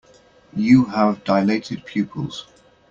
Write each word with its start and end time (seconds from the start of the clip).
You 0.55 0.85
have 0.85 1.23
dilated 1.23 1.85
pupils. 1.85 2.47